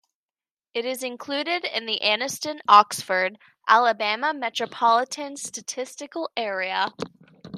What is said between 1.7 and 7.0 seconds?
the Anniston-Oxford, Alabama Metropolitan Statistical Area.